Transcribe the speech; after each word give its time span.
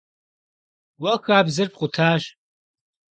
Уэ 1.01 1.13
хабзэр 1.23 1.69
пкъутащ. 1.73 2.23